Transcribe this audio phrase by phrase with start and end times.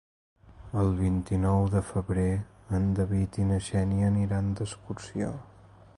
[0.83, 2.25] El vint-i-nou de febrer
[2.79, 5.33] en David i na Xènia aniran d'excursió.